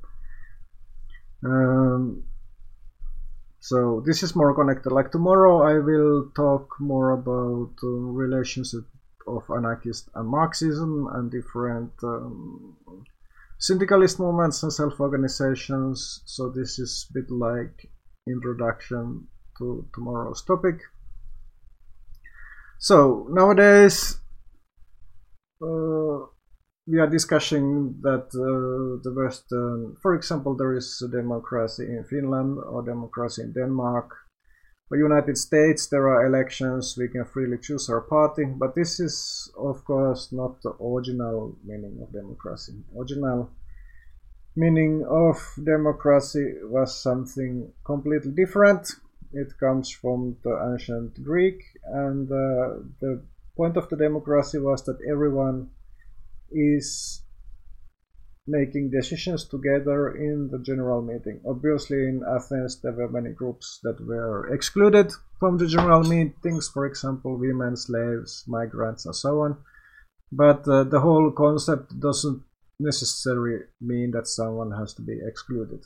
[1.43, 2.23] Um,
[3.59, 4.91] so this is more connected.
[4.91, 8.85] Like tomorrow, I will talk more about uh, relationship
[9.37, 12.75] of anarchist and Marxism and different um,
[13.59, 16.21] syndicalist movements and self-organizations.
[16.25, 17.89] So this is a bit like
[18.27, 19.27] introduction
[19.57, 20.79] to tomorrow's topic.
[22.79, 24.17] So nowadays,
[25.61, 26.25] uh,
[26.87, 32.81] we are discussing that uh, the Western, for example, there is democracy in Finland or
[32.81, 34.15] democracy in Denmark.
[34.89, 39.51] For United States, there are elections, we can freely choose our party, but this is,
[39.55, 42.73] of course, not the original meaning of democracy.
[42.97, 43.51] Original
[44.55, 48.87] meaning of democracy was something completely different.
[49.31, 53.21] It comes from the ancient Greek, and uh, the
[53.55, 55.69] point of the democracy was that everyone
[56.51, 57.21] is
[58.47, 61.39] making decisions together in the general meeting.
[61.47, 66.85] Obviously, in Athens, there were many groups that were excluded from the general meetings, for
[66.85, 69.57] example, women, slaves, migrants, and so on.
[70.31, 72.43] But uh, the whole concept doesn't
[72.79, 75.85] necessarily mean that someone has to be excluded.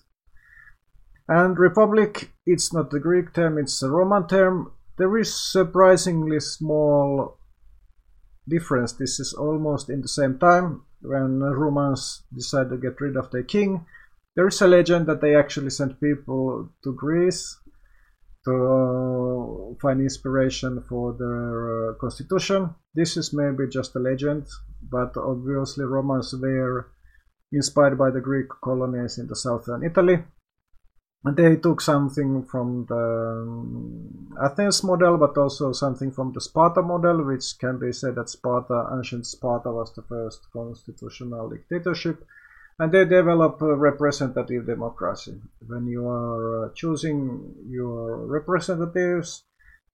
[1.27, 4.73] And republic, it's not a Greek term, it's a Roman term.
[4.97, 7.37] There is surprisingly small
[8.47, 8.93] difference.
[8.93, 13.43] This is almost in the same time when Romans decided to get rid of their
[13.43, 13.85] king.
[14.35, 17.57] There is a legend that they actually sent people to Greece
[18.45, 22.75] to uh, find inspiration for their uh, constitution.
[22.93, 24.47] This is maybe just a legend,
[24.81, 26.91] but obviously Romans were
[27.51, 30.23] inspired by the Greek colonies in the southern Italy.
[31.25, 37.23] They took something from the um, Athens model, but also something from the Sparta model,
[37.23, 42.25] which can be said that Sparta, ancient Sparta, was the first constitutional dictatorship.
[42.77, 45.39] And they develop representative democracy.
[45.65, 49.43] When you are uh, choosing your representatives,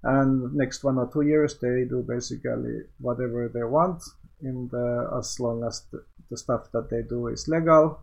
[0.03, 4.01] and next one or two years they do basically whatever they want
[4.41, 8.01] in the as long as the, the stuff that they do is legal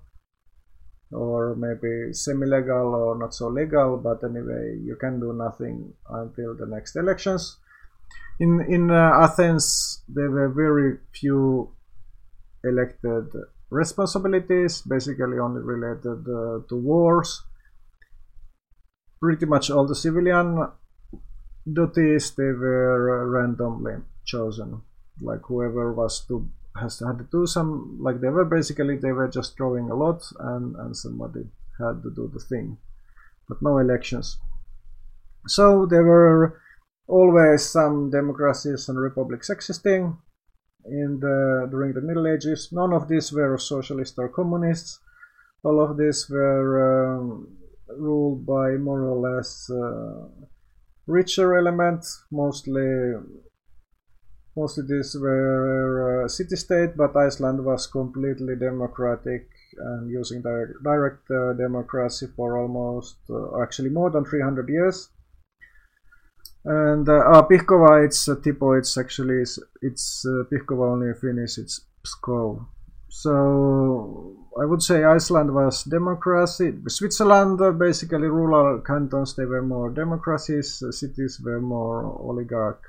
[1.12, 6.66] or maybe semi-legal or not so legal but anyway you can do nothing until the
[6.66, 7.57] next elections.
[8.40, 11.70] In in uh, athens there were very few
[12.64, 13.32] elected
[13.70, 17.42] responsibilities basically only related uh, to wars.
[19.20, 20.68] Pretty much all the civilian
[21.72, 23.94] duties they were uh, randomly
[24.24, 24.82] chosen.
[25.20, 26.48] Like whoever was to
[26.81, 30.22] has had to do some like they were basically they were just drawing a lot
[30.41, 31.45] and and somebody
[31.79, 32.79] had to do the thing
[33.49, 34.39] but no elections.
[35.47, 36.61] So there were
[37.07, 40.18] always some democracies and republics existing
[40.85, 42.70] in the during the middle ages.
[42.72, 45.01] None of these were socialists or communists.
[45.62, 47.49] All of these were um,
[47.89, 50.29] ruled by more or less uh,
[51.07, 53.14] richer elements mostly
[54.57, 59.48] Mostly these were uh, city-state, but Iceland was completely democratic
[59.78, 65.11] and using direct, direct uh, democracy for almost, uh, actually more than 300 years.
[66.64, 71.14] And uh, uh, Pihkova, it's uh, Tipo, it's actually, it's, it's uh, Pihkova only in
[71.14, 72.66] Finnish, it's Pskov.
[73.09, 76.72] So I would say Iceland was democracy.
[76.88, 80.82] Switzerland, uh, basically rural cantons, they were more democracies.
[80.90, 82.82] cities were more oligarch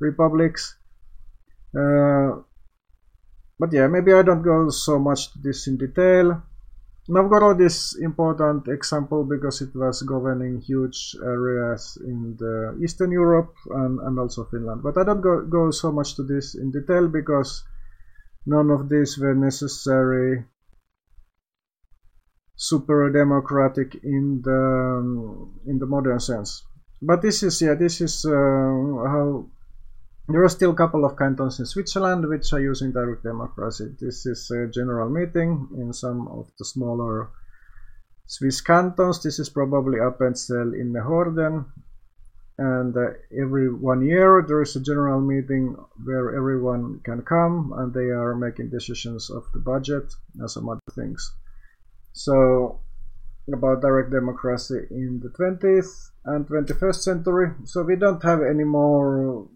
[0.00, 0.76] republics.
[1.76, 2.42] Uh,
[3.58, 6.42] but yeah, maybe I don't go so much to this in detail.
[7.06, 14.00] Novgorod is important example because it was governing huge areas in the Eastern Europe and,
[14.00, 14.82] and also Finland.
[14.82, 17.62] But I don't go, go so much to this in detail because
[18.46, 20.44] none of these were necessary
[22.56, 26.62] super democratic in the um, in the modern sense.
[27.02, 29.46] But this is yeah this is uh, how
[30.28, 33.94] there are still a couple of cantons in Switzerland which are using direct democracy.
[34.00, 37.28] This is a general meeting in some of the smaller
[38.26, 39.22] Swiss cantons.
[39.22, 41.66] This is probably Appenzell Innerrhoden.
[42.56, 47.92] And uh, every one year there is a general meeting where everyone can come and
[47.92, 51.32] they are making decisions of the budget and some other things.
[52.12, 52.80] So
[53.52, 57.50] about direct democracy in the 20th and 21st century.
[57.64, 59.48] So we don't have any more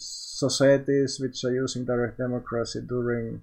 [0.00, 3.42] societies which are using direct democracy during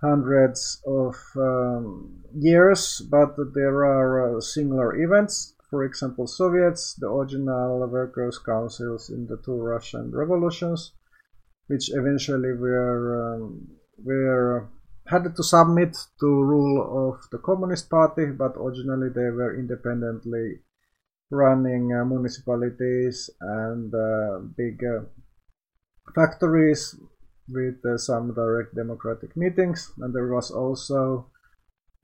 [0.00, 5.54] hundreds of um, years, but there are uh, similar events.
[5.70, 10.92] For example, Soviets, the original workers' councils in the two Russian revolutions,
[11.68, 13.68] which eventually were um,
[14.04, 14.68] were
[15.06, 20.60] had to submit to rule of the Communist Party, but originally they were independently
[21.30, 25.00] running uh, municipalities and uh, big uh,
[26.14, 26.96] factories
[27.48, 31.26] with uh, some direct democratic meetings and there was also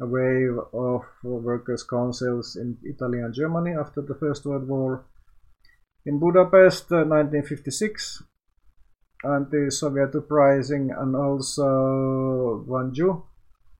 [0.00, 5.04] a wave of workers' councils in Italy and Germany after the First World War.
[6.06, 8.22] In Budapest, uh, 1956,
[9.24, 13.24] anti-Soviet uprising and also Gwangju.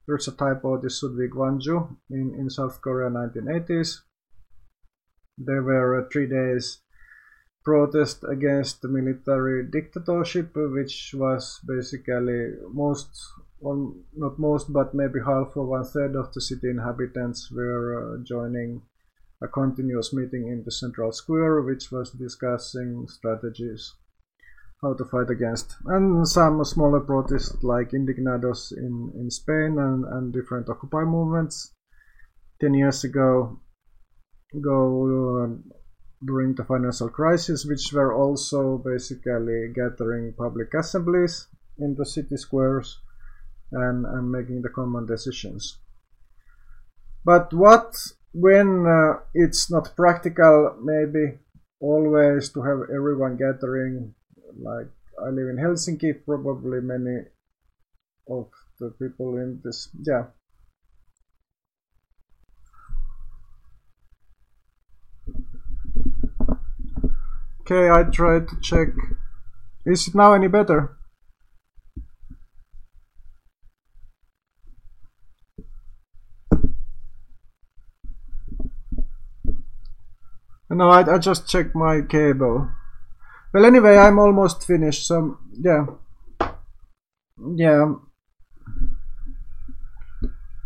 [0.07, 4.01] There's a typo, this should be Gwangju in, in South Korea 1980s.
[5.37, 6.81] There were uh, three days
[7.69, 12.41] protest against the military dictatorship, which was basically
[12.73, 13.11] most,
[13.61, 18.25] well, not most, but maybe half or one third of the city inhabitants were uh,
[18.25, 18.81] joining
[19.43, 23.83] a continuous meeting in the central square, which was discussing strategies.
[24.83, 25.69] how to fight against.
[25.87, 31.75] And some smaller protests like Indignados in, in Spain and, and different Occupy movements
[32.61, 33.59] 10 years ago,
[34.69, 34.79] go
[35.11, 35.49] uh,
[36.25, 41.47] during the financial crisis, which were also basically gathering public assemblies
[41.79, 42.99] in the city squares
[43.73, 45.79] and, and making the common decisions.
[47.25, 47.95] But what
[48.33, 51.39] when uh, it's not practical, maybe
[51.81, 54.15] always to have everyone gathering,
[54.59, 54.89] like
[55.25, 57.23] I live in Helsinki, probably many
[58.31, 58.49] of
[58.79, 60.27] the people in this, yeah,
[67.71, 68.89] Okay, I tried to check.
[69.85, 70.97] Is it now any better?
[80.71, 82.71] No, I, I just checked my cable.
[83.53, 85.87] Well, anyway, I'm almost finished, so yeah.
[87.57, 87.95] Yeah.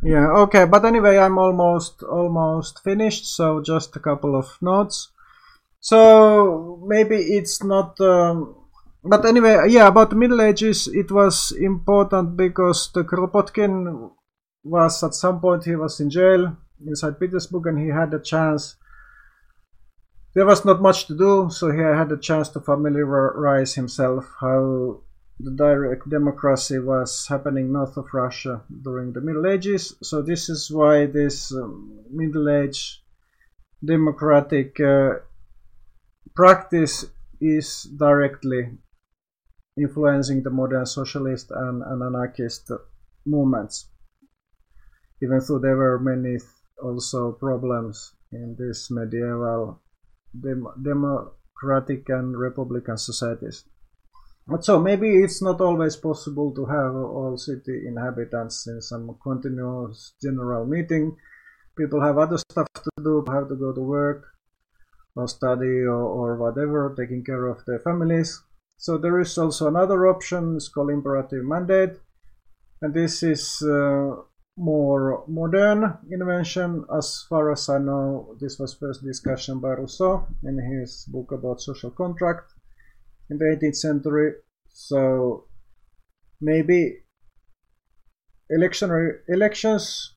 [0.05, 5.11] Yeah, okay, but anyway, I'm almost almost finished, so just a couple of notes.
[5.83, 8.01] So maybe it's not.
[8.01, 8.55] Um,
[9.03, 14.13] but anyway, yeah, about the Middle Ages, it was important because the Kropotkin
[14.63, 16.57] was at some point he was in jail
[16.87, 18.77] inside Petersburg and he had a chance.
[20.35, 25.03] There was not much to do, so he had a chance to familiarize himself how
[25.41, 29.97] the direct democracy was happening north of Russia during the Middle Ages.
[30.01, 33.03] So this is why this um, Middle Age
[33.85, 35.17] democratic uh,
[36.35, 37.07] practice
[37.41, 38.79] is directly
[39.77, 42.71] influencing the modern socialist and, and anarchist
[43.27, 43.89] movements.
[45.23, 46.39] Even though there were many
[46.83, 49.81] also problems in this medieval
[50.39, 53.65] dem democratic and republican societies.
[54.47, 60.15] But so maybe it's not always possible to have all city inhabitants in some continuous
[60.21, 61.17] general meeting.
[61.77, 64.42] People have other stuff to do, have to go to work, or
[65.27, 68.41] study or, or whatever, taking care of their families.
[68.79, 71.99] So there is also another option, it's called imperative mandate.
[72.81, 74.17] And this is uh,
[74.57, 76.85] more modern invention.
[76.97, 81.61] As far as I know, this was first discussion by Rousseau in his book about
[81.61, 82.53] social contract
[83.31, 84.33] in the 18th century.
[84.73, 85.45] So
[86.41, 86.99] maybe
[88.51, 90.12] election elections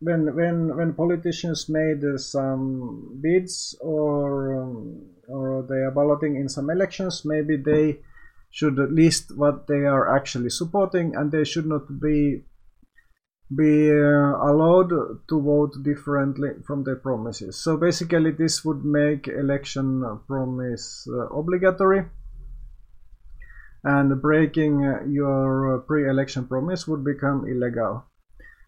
[0.00, 6.48] when when when politicians made uh, some bids or um, or they are balloting in
[6.48, 8.00] some elections, maybe they
[8.50, 12.44] should list what they are actually supporting, and they should not be
[13.54, 14.90] be uh, allowed
[15.28, 17.56] to vote differently from their promises.
[17.56, 22.06] So basically, this would make election promise uh, obligatory,
[23.84, 28.09] and breaking uh, your pre-election promise would become illegal.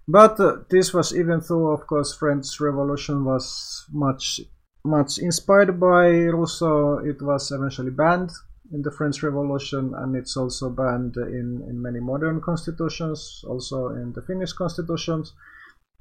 [0.08, 4.40] But uh, this was even though, of course, French Revolution was much
[4.84, 8.32] much inspired by Rousseau, it was eventually banned
[8.72, 14.12] in the French Revolution, and it's also banned in, in many modern constitutions, also in
[14.12, 15.34] the Finnish constitutions.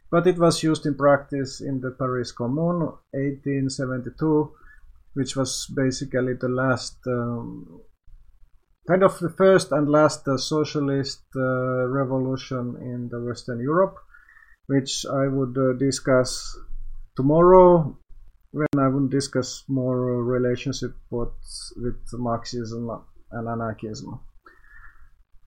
[0.09, 2.81] But it was used in practice in the Paris Commune,
[3.11, 4.51] 1872,
[5.13, 7.81] which was basically the last um,
[8.87, 13.95] kind of the first and last uh, socialist uh, revolution in the Western Europe,
[14.67, 16.57] which I would uh, discuss
[17.15, 17.97] tomorrow
[18.51, 21.29] when I will discuss more relationship with,
[21.77, 22.89] with Marxism
[23.31, 24.19] and anarchism.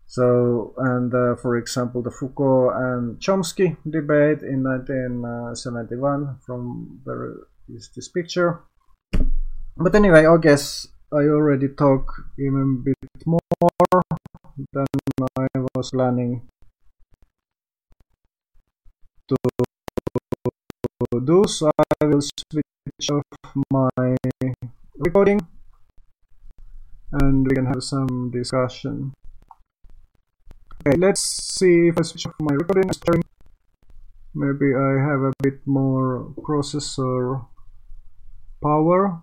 [0.07, 7.35] So, and uh, for example, the Foucault and Chomsky debate in 1971 from where
[7.69, 8.61] is this picture.
[9.77, 12.97] But anyway, I guess I already talk even a bit
[13.27, 13.41] more
[14.73, 14.87] than
[15.39, 16.43] I was planning
[19.29, 19.37] to
[21.21, 23.23] do, so I will switch off
[23.71, 24.17] my
[24.99, 25.41] recording
[27.13, 29.13] and we can have some discussion.
[30.87, 32.91] Okay, let's see if I switch off my recording.
[34.35, 37.47] Maybe I have a bit more processor
[38.61, 39.23] power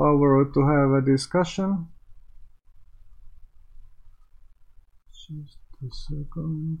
[0.00, 1.88] power to have a discussion.
[5.12, 6.78] Just a second.